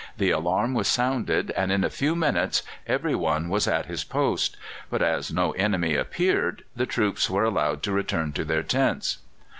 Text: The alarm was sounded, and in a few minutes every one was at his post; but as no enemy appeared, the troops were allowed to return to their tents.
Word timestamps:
The 0.17 0.31
alarm 0.31 0.73
was 0.73 0.87
sounded, 0.87 1.51
and 1.51 1.71
in 1.71 1.83
a 1.83 1.89
few 1.91 2.15
minutes 2.15 2.63
every 2.87 3.13
one 3.13 3.49
was 3.49 3.67
at 3.67 3.85
his 3.85 4.03
post; 4.03 4.57
but 4.89 5.03
as 5.03 5.31
no 5.31 5.51
enemy 5.51 5.93
appeared, 5.95 6.63
the 6.75 6.87
troops 6.87 7.29
were 7.29 7.43
allowed 7.43 7.83
to 7.83 7.91
return 7.91 8.31
to 8.33 8.43
their 8.43 8.63
tents. 8.63 9.19